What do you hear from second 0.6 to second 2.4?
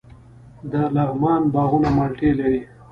د لغمان باغونه مالټې